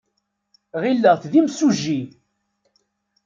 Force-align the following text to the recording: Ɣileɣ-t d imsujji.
Ɣileɣ-t 0.81 1.23
d 1.31 1.33
imsujji. 1.39 2.01